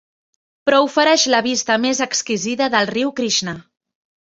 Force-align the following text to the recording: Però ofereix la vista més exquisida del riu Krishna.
Però 0.69 0.79
ofereix 0.85 1.25
la 1.33 1.43
vista 1.49 1.77
més 1.85 2.03
exquisida 2.07 2.73
del 2.79 2.91
riu 2.95 3.15
Krishna. 3.23 3.57